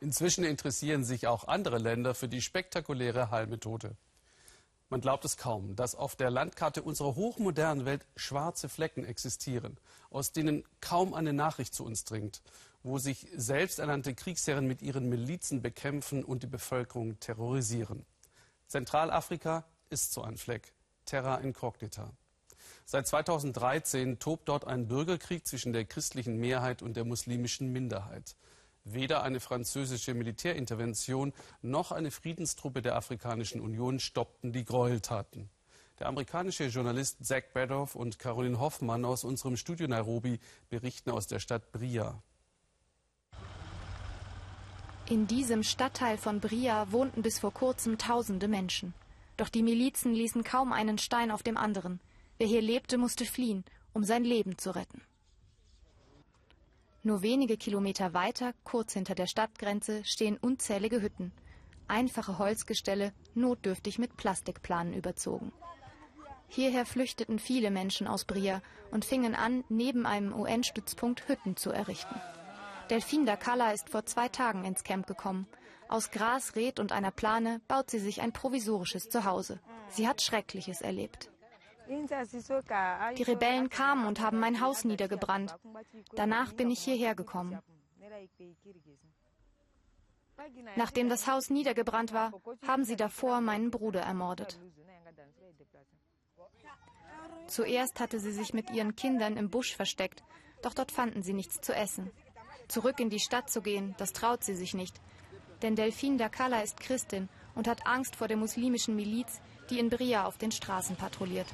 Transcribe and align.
Inzwischen 0.00 0.44
interessieren 0.44 1.04
sich 1.04 1.26
auch 1.26 1.46
andere 1.46 1.76
Länder 1.76 2.14
für 2.14 2.28
die 2.28 2.40
spektakuläre 2.40 3.30
Heilmethode. 3.30 3.96
Man 4.88 5.02
glaubt 5.02 5.24
es 5.24 5.36
kaum, 5.36 5.76
dass 5.76 5.94
auf 5.94 6.16
der 6.16 6.30
Landkarte 6.30 6.82
unserer 6.82 7.14
hochmodernen 7.14 7.84
Welt 7.84 8.06
schwarze 8.16 8.68
Flecken 8.68 9.04
existieren, 9.04 9.78
aus 10.10 10.32
denen 10.32 10.64
kaum 10.80 11.14
eine 11.14 11.32
Nachricht 11.32 11.74
zu 11.74 11.84
uns 11.84 12.04
dringt, 12.04 12.42
wo 12.82 12.98
sich 12.98 13.28
selbsternannte 13.36 14.14
Kriegsherren 14.14 14.66
mit 14.66 14.82
ihren 14.82 15.08
Milizen 15.08 15.60
bekämpfen 15.62 16.24
und 16.24 16.42
die 16.42 16.48
Bevölkerung 16.48 17.20
terrorisieren. 17.20 18.04
Zentralafrika 18.66 19.64
ist 19.90 20.12
so 20.12 20.22
ein 20.22 20.38
Fleck, 20.38 20.72
Terra 21.04 21.36
Incognita. 21.36 22.10
Seit 22.84 23.06
2013 23.06 24.18
tobt 24.18 24.48
dort 24.48 24.66
ein 24.66 24.88
Bürgerkrieg 24.88 25.46
zwischen 25.46 25.72
der 25.72 25.84
christlichen 25.84 26.38
Mehrheit 26.38 26.82
und 26.82 26.96
der 26.96 27.04
muslimischen 27.04 27.70
Minderheit. 27.70 28.34
Weder 28.84 29.22
eine 29.22 29.40
französische 29.40 30.14
Militärintervention 30.14 31.32
noch 31.62 31.92
eine 31.92 32.10
Friedenstruppe 32.10 32.82
der 32.82 32.96
Afrikanischen 32.96 33.60
Union 33.60 34.00
stoppten 34.00 34.52
die 34.52 34.64
Gräueltaten. 34.64 35.50
Der 35.98 36.08
amerikanische 36.08 36.64
Journalist 36.64 37.24
Zach 37.24 37.42
Badoff 37.52 37.94
und 37.94 38.18
Caroline 38.18 38.58
Hoffmann 38.58 39.04
aus 39.04 39.22
unserem 39.22 39.58
Studio 39.58 39.86
Nairobi 39.86 40.40
berichten 40.70 41.10
aus 41.10 41.26
der 41.26 41.40
Stadt 41.40 41.72
Bria. 41.72 42.22
In 45.10 45.26
diesem 45.26 45.62
Stadtteil 45.62 46.16
von 46.16 46.40
Bria 46.40 46.90
wohnten 46.90 47.20
bis 47.20 47.38
vor 47.38 47.52
kurzem 47.52 47.98
tausende 47.98 48.48
Menschen. 48.48 48.94
Doch 49.36 49.48
die 49.48 49.62
Milizen 49.62 50.14
ließen 50.14 50.42
kaum 50.42 50.72
einen 50.72 50.98
Stein 50.98 51.30
auf 51.30 51.42
dem 51.42 51.56
anderen. 51.56 52.00
Wer 52.38 52.46
hier 52.46 52.62
lebte, 52.62 52.96
musste 52.96 53.26
fliehen, 53.26 53.64
um 53.92 54.04
sein 54.04 54.24
Leben 54.24 54.56
zu 54.56 54.74
retten. 54.74 55.02
Nur 57.02 57.22
wenige 57.22 57.56
Kilometer 57.56 58.12
weiter, 58.12 58.52
kurz 58.62 58.92
hinter 58.92 59.14
der 59.14 59.26
Stadtgrenze, 59.26 60.04
stehen 60.04 60.36
unzählige 60.36 61.00
Hütten. 61.00 61.32
Einfache 61.88 62.38
Holzgestelle, 62.38 63.12
notdürftig 63.34 63.98
mit 63.98 64.16
Plastikplanen 64.16 64.92
überzogen. 64.92 65.50
Hierher 66.48 66.84
flüchteten 66.84 67.38
viele 67.38 67.70
Menschen 67.70 68.06
aus 68.06 68.24
Bria 68.24 68.60
und 68.90 69.04
fingen 69.04 69.34
an, 69.34 69.64
neben 69.68 70.04
einem 70.04 70.34
UN-Stützpunkt 70.34 71.26
Hütten 71.28 71.56
zu 71.56 71.70
errichten. 71.70 72.20
Delphine 72.90 73.24
Dakala 73.24 73.72
ist 73.72 73.88
vor 73.88 74.04
zwei 74.04 74.28
Tagen 74.28 74.64
ins 74.64 74.84
Camp 74.84 75.06
gekommen. 75.06 75.46
Aus 75.88 76.10
Gras, 76.10 76.54
Red 76.54 76.80
und 76.80 76.92
einer 76.92 77.12
Plane 77.12 77.60
baut 77.66 77.88
sie 77.88 78.00
sich 78.00 78.20
ein 78.20 78.32
provisorisches 78.32 79.08
Zuhause. 79.08 79.58
Sie 79.88 80.06
hat 80.06 80.20
Schreckliches 80.20 80.82
erlebt. 80.82 81.30
Die 81.90 83.22
Rebellen 83.24 83.68
kamen 83.68 84.06
und 84.06 84.20
haben 84.20 84.38
mein 84.38 84.60
Haus 84.60 84.84
niedergebrannt. 84.84 85.56
Danach 86.14 86.52
bin 86.52 86.70
ich 86.70 86.80
hierher 86.80 87.16
gekommen. 87.16 87.58
Nachdem 90.76 91.08
das 91.08 91.26
Haus 91.26 91.50
niedergebrannt 91.50 92.12
war, 92.12 92.32
haben 92.66 92.84
sie 92.84 92.96
davor 92.96 93.40
meinen 93.40 93.70
Bruder 93.70 94.02
ermordet. 94.02 94.58
Zuerst 97.48 97.98
hatte 97.98 98.20
sie 98.20 98.32
sich 98.32 98.54
mit 98.54 98.70
ihren 98.70 98.94
Kindern 98.94 99.36
im 99.36 99.50
Busch 99.50 99.74
versteckt, 99.74 100.22
doch 100.62 100.72
dort 100.72 100.92
fanden 100.92 101.22
sie 101.22 101.32
nichts 101.32 101.60
zu 101.60 101.74
essen. 101.74 102.10
Zurück 102.68 103.00
in 103.00 103.10
die 103.10 103.18
Stadt 103.18 103.50
zu 103.50 103.60
gehen, 103.62 103.96
das 103.98 104.12
traut 104.12 104.44
sie 104.44 104.54
sich 104.54 104.74
nicht. 104.74 105.00
Denn 105.62 105.74
Delphine 105.74 106.16
Dakala 106.16 106.62
ist 106.62 106.78
Christin 106.78 107.28
und 107.56 107.66
hat 107.66 107.86
Angst 107.86 108.14
vor 108.14 108.28
der 108.28 108.36
muslimischen 108.36 108.94
Miliz, 108.94 109.40
die 109.68 109.78
in 109.80 109.90
Bria 109.90 110.24
auf 110.24 110.38
den 110.38 110.52
Straßen 110.52 110.96
patrouilliert. 110.96 111.48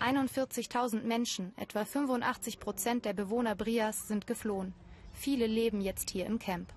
41.000 0.00 1.02
Menschen, 1.02 1.52
etwa 1.56 1.84
85 1.84 2.60
Prozent 2.60 3.04
der 3.04 3.12
Bewohner 3.12 3.54
Brias, 3.54 4.08
sind 4.08 4.26
geflohen. 4.26 4.74
Viele 5.12 5.46
leben 5.46 5.80
jetzt 5.80 6.10
hier 6.10 6.26
im 6.26 6.38
Camp. 6.38 6.72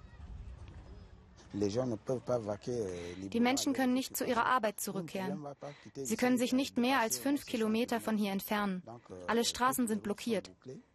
Die 1.54 3.40
Menschen 3.40 3.74
können 3.74 3.94
nicht 3.94 4.16
zu 4.16 4.26
ihrer 4.26 4.46
Arbeit 4.46 4.80
zurückkehren. 4.80 5.46
Sie 5.94 6.16
können 6.16 6.38
sich 6.38 6.54
nicht 6.54 6.78
mehr 6.78 7.00
als 7.00 7.20
fünf 7.20 7.46
Kilometer 7.46 8.00
von 8.00 8.18
hier 8.18 8.32
entfernen. 8.32 8.82
Alle 9.28 9.44
Straßen 9.44 9.88
sind 9.88 10.02
blockiert. 10.04 10.52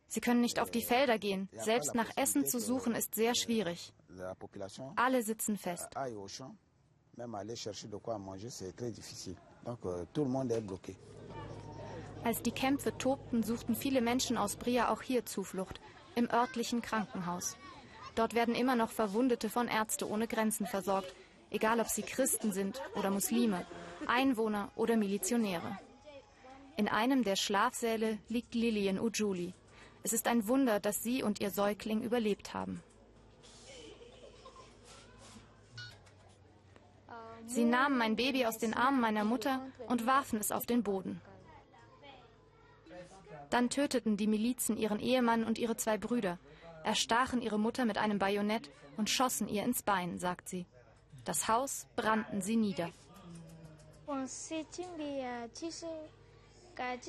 Sie 0.09 0.21
können 0.21 0.41
nicht 0.41 0.59
auf 0.59 0.71
die 0.71 0.83
Felder 0.83 1.19
gehen. 1.19 1.49
Selbst 1.53 1.95
nach 1.95 2.11
Essen 2.17 2.47
zu 2.47 2.59
suchen 2.59 2.95
ist 2.95 3.15
sehr 3.15 3.35
schwierig. 3.35 3.93
Alle 4.97 5.23
sitzen 5.23 5.59
fest. 5.59 5.89
Als 12.27 12.43
die 12.43 12.51
Kämpfe 12.51 12.99
tobten, 12.99 13.45
suchten 13.45 13.77
viele 13.77 14.01
Menschen 14.01 14.37
aus 14.37 14.57
Bria 14.57 14.91
auch 14.91 15.01
hier 15.01 15.25
Zuflucht, 15.25 15.81
im 16.17 16.29
örtlichen 16.29 16.83
Krankenhaus. 16.83 17.57
Dort 18.17 18.35
werden 18.35 18.57
immer 18.57 18.75
noch 18.75 18.91
Verwundete 18.91 19.49
von 19.49 19.69
Ärzte 19.69 20.11
ohne 20.11 20.27
Grenzen 20.27 20.67
versorgt, 20.67 21.15
egal 21.51 21.79
ob 21.79 21.87
sie 21.87 22.03
Christen 22.03 22.51
sind 22.51 22.83
oder 22.97 23.13
Muslime, 23.13 23.65
Einwohner 24.09 24.73
oder 24.75 24.97
Milizionäre. 24.97 25.79
In 26.77 26.89
einem 26.89 27.23
der 27.23 27.37
Schlafsäle 27.37 28.19
liegt 28.29 28.57
Lillian 28.57 28.99
Ujuli. 28.99 29.55
Es 30.03 30.13
ist 30.13 30.27
ein 30.27 30.49
Wunder, 30.49 30.81
dass 30.81 31.05
sie 31.05 31.23
und 31.23 31.41
ihr 31.41 31.51
Säugling 31.51 32.03
überlebt 32.03 32.55
haben. 32.55 32.83
Sie 37.47 37.65
nahmen 37.65 37.97
mein 37.97 38.17
Baby 38.17 38.47
aus 38.47 38.59
den 38.59 38.75
Armen 38.75 39.01
meiner 39.01 39.23
Mutter 39.23 39.65
und 39.87 40.07
warfen 40.09 40.41
es 40.41 40.51
auf 40.51 40.67
den 40.67 40.83
Boden. 40.83 41.21
Dann 43.51 43.71
töteten 43.71 44.17
die 44.17 44.27
Milizen 44.27 44.77
ihren 44.77 45.01
Ehemann 45.01 45.45
und 45.45 45.59
ihre 45.59 45.77
zwei 45.77 45.99
Brüder, 45.99 46.39
erstachen 46.85 47.43
ihre 47.43 47.59
Mutter 47.59 47.85
mit 47.85 47.99
einem 47.99 48.19
Bajonett 48.19 48.71
und 48.97 49.11
schossen 49.11 49.49
ihr 49.49 49.63
ins 49.63 49.83
Bein, 49.83 50.19
sagt 50.19 50.49
sie. 50.49 50.67
Das 51.25 51.49
Haus 51.49 51.87
brannten 51.97 52.41
sie 52.41 52.57
nieder. 52.57 52.91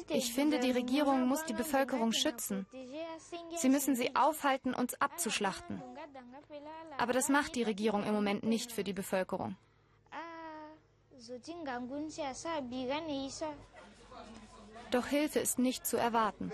Ich 0.09 0.33
finde, 0.33 0.59
die 0.59 0.71
Regierung 0.71 1.27
muss 1.27 1.43
die 1.45 1.53
Bevölkerung 1.53 2.13
schützen. 2.13 2.65
Sie 3.57 3.69
müssen 3.69 3.95
sie 3.95 4.15
aufhalten, 4.15 4.73
uns 4.73 4.99
abzuschlachten. 4.99 5.81
Aber 6.97 7.13
das 7.13 7.29
macht 7.29 7.55
die 7.55 7.63
Regierung 7.63 8.03
im 8.03 8.13
Moment 8.13 8.43
nicht 8.43 8.71
für 8.71 8.83
die 8.83 8.93
Bevölkerung. 8.93 9.55
Doch 14.91 15.07
Hilfe 15.07 15.39
ist 15.39 15.59
nicht 15.59 15.85
zu 15.85 15.97
erwarten. 15.97 16.51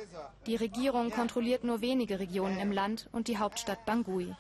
Die 0.48 0.56
Regierung 0.56 1.12
kontrolliert 1.12 1.64
nur 1.64 1.82
wenige 1.82 2.20
Regionen 2.20 2.60
im 2.60 2.72
Land 2.72 3.08
und 3.12 3.28
die 3.28 3.38
Hauptstadt 3.38 3.86
Bangui. 3.86 4.36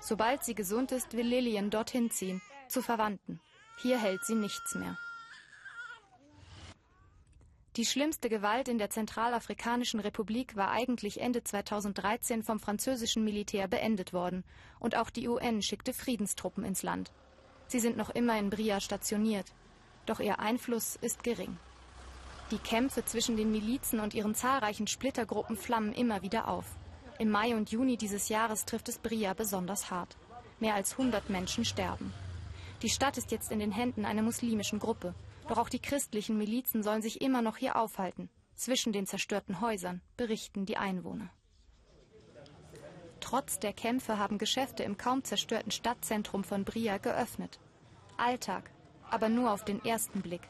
Sobald 0.00 0.44
sie 0.44 0.54
gesund 0.54 0.92
ist, 0.92 1.14
will 1.14 1.26
Lillian 1.26 1.70
dorthin 1.70 2.10
ziehen, 2.10 2.40
zu 2.68 2.82
Verwandten. 2.82 3.40
Hier 3.78 3.98
hält 3.98 4.24
sie 4.24 4.34
nichts 4.34 4.74
mehr. 4.74 4.96
Die 7.76 7.84
schlimmste 7.84 8.30
Gewalt 8.30 8.68
in 8.68 8.78
der 8.78 8.88
Zentralafrikanischen 8.88 10.00
Republik 10.00 10.56
war 10.56 10.70
eigentlich 10.70 11.20
Ende 11.20 11.44
2013 11.44 12.42
vom 12.42 12.58
französischen 12.58 13.22
Militär 13.22 13.68
beendet 13.68 14.14
worden 14.14 14.44
und 14.78 14.96
auch 14.96 15.10
die 15.10 15.28
UN 15.28 15.60
schickte 15.60 15.92
Friedenstruppen 15.92 16.64
ins 16.64 16.82
Land. 16.82 17.12
Sie 17.66 17.80
sind 17.80 17.98
noch 17.98 18.08
immer 18.08 18.38
in 18.38 18.48
Bria 18.48 18.80
stationiert, 18.80 19.52
doch 20.06 20.20
ihr 20.20 20.38
Einfluss 20.38 20.96
ist 20.96 21.22
gering. 21.22 21.58
Die 22.52 22.58
Kämpfe 22.58 23.04
zwischen 23.04 23.36
den 23.36 23.50
Milizen 23.50 23.98
und 23.98 24.14
ihren 24.14 24.36
zahlreichen 24.36 24.86
Splittergruppen 24.86 25.56
flammen 25.56 25.92
immer 25.92 26.22
wieder 26.22 26.46
auf. 26.46 26.64
Im 27.18 27.30
Mai 27.30 27.56
und 27.56 27.70
Juni 27.70 27.96
dieses 27.96 28.28
Jahres 28.28 28.64
trifft 28.64 28.88
es 28.88 28.98
Bria 28.98 29.34
besonders 29.34 29.90
hart. 29.90 30.16
Mehr 30.60 30.74
als 30.74 30.92
100 30.92 31.28
Menschen 31.28 31.64
sterben. 31.64 32.12
Die 32.82 32.88
Stadt 32.88 33.18
ist 33.18 33.32
jetzt 33.32 33.50
in 33.50 33.58
den 33.58 33.72
Händen 33.72 34.04
einer 34.04 34.22
muslimischen 34.22 34.78
Gruppe. 34.78 35.14
Doch 35.48 35.58
auch 35.58 35.68
die 35.68 35.80
christlichen 35.80 36.38
Milizen 36.38 36.84
sollen 36.84 37.02
sich 37.02 37.20
immer 37.20 37.42
noch 37.42 37.56
hier 37.56 37.76
aufhalten. 37.76 38.28
Zwischen 38.54 38.92
den 38.92 39.06
zerstörten 39.06 39.60
Häusern, 39.60 40.00
berichten 40.16 40.66
die 40.66 40.76
Einwohner. 40.76 41.30
Trotz 43.20 43.58
der 43.58 43.72
Kämpfe 43.72 44.18
haben 44.18 44.38
Geschäfte 44.38 44.84
im 44.84 44.96
kaum 44.96 45.24
zerstörten 45.24 45.72
Stadtzentrum 45.72 46.44
von 46.44 46.64
Bria 46.64 46.98
geöffnet. 46.98 47.58
Alltag, 48.16 48.70
aber 49.10 49.28
nur 49.28 49.52
auf 49.52 49.64
den 49.64 49.84
ersten 49.84 50.22
Blick. 50.22 50.42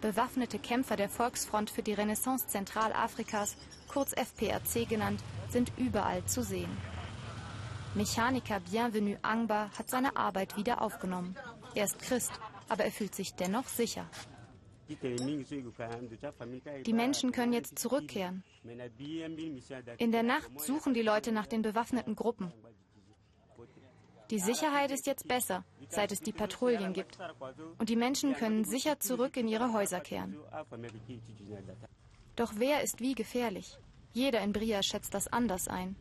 Bewaffnete 0.00 0.60
Kämpfer 0.60 0.96
der 0.96 1.08
Volksfront 1.08 1.70
für 1.70 1.82
die 1.82 1.92
Renaissance 1.92 2.46
Zentralafrikas, 2.46 3.56
kurz 3.88 4.12
FPRC 4.12 4.88
genannt, 4.88 5.22
sind 5.50 5.72
überall 5.76 6.24
zu 6.24 6.42
sehen. 6.42 6.70
Mechaniker 7.94 8.60
Bienvenu 8.60 9.16
Angba 9.22 9.70
hat 9.76 9.90
seine 9.90 10.16
Arbeit 10.16 10.56
wieder 10.56 10.82
aufgenommen. 10.82 11.36
Er 11.74 11.84
ist 11.86 11.98
Christ, 11.98 12.30
aber 12.68 12.84
er 12.84 12.92
fühlt 12.92 13.14
sich 13.14 13.34
dennoch 13.34 13.66
sicher. 13.66 14.06
Die 16.86 16.92
Menschen 16.92 17.32
können 17.32 17.52
jetzt 17.52 17.78
zurückkehren. 17.78 18.44
In 19.98 20.12
der 20.12 20.22
Nacht 20.22 20.60
suchen 20.60 20.94
die 20.94 21.02
Leute 21.02 21.32
nach 21.32 21.46
den 21.46 21.62
bewaffneten 21.62 22.14
Gruppen. 22.14 22.52
Die 24.30 24.38
Sicherheit 24.38 24.90
ist 24.90 25.06
jetzt 25.06 25.26
besser, 25.26 25.64
seit 25.88 26.12
es 26.12 26.20
die 26.20 26.32
Patrouillen 26.32 26.92
gibt. 26.92 27.18
Und 27.78 27.88
die 27.88 27.96
Menschen 27.96 28.34
können 28.34 28.64
sicher 28.64 29.00
zurück 29.00 29.36
in 29.36 29.48
ihre 29.48 29.72
Häuser 29.72 30.00
kehren. 30.00 30.36
Doch 32.36 32.52
wer 32.56 32.82
ist 32.82 33.00
wie 33.00 33.14
gefährlich? 33.14 33.78
Jeder 34.12 34.40
in 34.40 34.52
Bria 34.52 34.82
schätzt 34.82 35.14
das 35.14 35.28
anders 35.28 35.66
ein. 35.68 35.96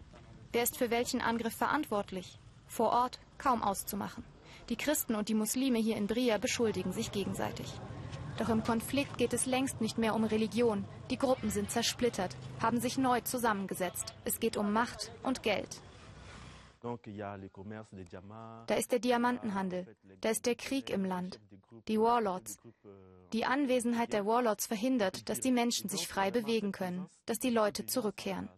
Wer 0.51 0.63
ist 0.63 0.77
für 0.77 0.89
welchen 0.89 1.21
Angriff 1.21 1.55
verantwortlich? 1.55 2.39
Vor 2.67 2.91
Ort 2.91 3.19
kaum 3.37 3.63
auszumachen. 3.63 4.25
Die 4.69 4.75
Christen 4.75 5.15
und 5.15 5.29
die 5.29 5.33
Muslime 5.33 5.79
hier 5.79 5.95
in 5.95 6.07
Bria 6.07 6.37
beschuldigen 6.37 6.91
sich 6.91 7.11
gegenseitig. 7.11 7.67
Doch 8.37 8.49
im 8.49 8.63
Konflikt 8.63 9.17
geht 9.17 9.33
es 9.33 9.45
längst 9.45 9.81
nicht 9.81 9.97
mehr 9.97 10.13
um 10.13 10.25
Religion. 10.25 10.85
Die 11.09 11.17
Gruppen 11.17 11.49
sind 11.49 11.71
zersplittert, 11.71 12.35
haben 12.61 12.79
sich 12.79 12.97
neu 12.97 13.21
zusammengesetzt. 13.21 14.13
Es 14.25 14.39
geht 14.39 14.57
um 14.57 14.73
Macht 14.73 15.11
und 15.23 15.43
Geld. 15.43 15.81
Da 18.67 18.75
ist 18.75 18.91
der 18.91 18.99
Diamantenhandel, 18.99 19.95
da 20.21 20.29
ist 20.29 20.45
der 20.45 20.55
Krieg 20.55 20.89
im 20.89 21.05
Land, 21.05 21.39
die 21.87 21.99
Warlords. 21.99 22.57
Die 23.33 23.45
Anwesenheit 23.45 24.13
der 24.13 24.25
Warlords 24.25 24.67
verhindert, 24.67 25.29
dass 25.29 25.39
die 25.39 25.51
Menschen 25.51 25.89
sich 25.89 26.07
frei 26.07 26.31
bewegen 26.31 26.71
können, 26.71 27.07
dass 27.25 27.39
die 27.39 27.49
Leute 27.49 27.85
zurückkehren. 27.85 28.49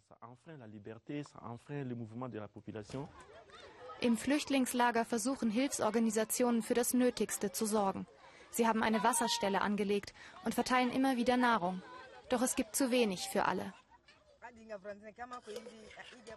Im 4.02 4.18
Flüchtlingslager 4.18 5.06
versuchen 5.06 5.50
Hilfsorganisationen 5.50 6.62
für 6.62 6.74
das 6.74 6.94
Nötigste 6.94 7.52
zu 7.52 7.66
sorgen. 7.66 8.08
Sie 8.52 8.68
haben 8.68 8.84
eine 8.84 9.04
Wasserstelle 9.04 9.62
angelegt 9.62 10.14
und 10.46 10.56
verteilen 10.56 10.92
immer 10.92 11.18
wieder 11.18 11.38
Nahrung. 11.38 11.82
Doch 12.30 12.42
es 12.42 12.56
gibt 12.56 12.76
zu 12.76 12.92
wenig 12.92 13.28
für 13.30 13.46
alle. 13.46 13.74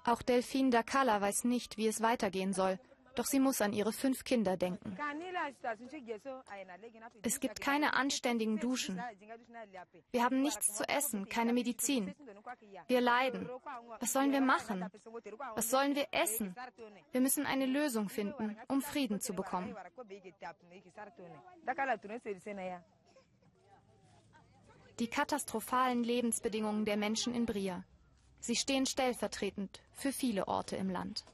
Auch 0.05 0.23
Delphine 0.23 0.71
Dakala 0.71 1.21
weiß 1.21 1.45
nicht, 1.45 1.77
wie 1.77 1.87
es 1.87 2.01
weitergehen 2.03 2.53
soll. 2.53 2.79
Doch 3.15 3.27
sie 3.27 3.41
muss 3.41 3.61
an 3.61 3.73
ihre 3.73 3.93
fünf 3.93 4.25
Kinder 4.25 4.57
denken. 4.57 4.97
Es 7.23 7.41
gibt 7.41 7.61
keine 7.61 7.95
anständigen 7.95 8.59
Duschen. 8.59 9.03
Wir 10.11 10.25
haben 10.25 10.41
nichts 10.41 10.75
zu 10.75 10.89
essen, 10.89 11.29
keine 11.29 11.53
Medizin. 11.53 12.15
Wir 12.87 13.01
leiden. 13.01 13.49
Was 14.01 14.13
sollen 14.13 14.33
wir 14.33 14.41
machen? 14.41 14.87
Was 15.55 15.71
sollen 15.71 15.95
wir 15.95 16.07
essen? 16.13 16.55
Wir 17.13 17.21
müssen 17.21 17.47
eine 17.47 17.67
Lösung 17.67 18.09
finden, 18.09 18.57
um 18.69 18.81
Frieden 18.81 19.21
zu 19.21 19.35
bekommen. 19.35 19.77
Die 24.99 25.09
katastrophalen 25.09 26.05
Lebensbedingungen 26.05 26.85
der 26.85 26.97
Menschen 26.97 27.35
in 27.35 27.47
Bria. 27.47 27.85
Sie 28.45 28.57
stehen 28.57 28.87
stellvertretend 28.87 29.79
für 29.93 30.11
viele 30.11 30.49
Orte 30.49 30.75
im 30.75 30.91
Land. 30.91 31.25